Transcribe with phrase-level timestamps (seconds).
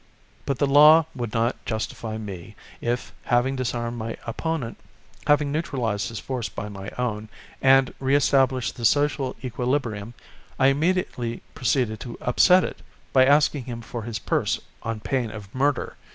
[0.47, 4.79] But the law would not justify me, if having disarmed my opponent,
[5.27, 7.29] having neutralised his force by my own,
[7.61, 10.15] and re established the social equilibrium,
[10.57, 12.79] I immediately proceeded to upset it,
[13.13, 15.97] by asking him for his purse on pain of murder.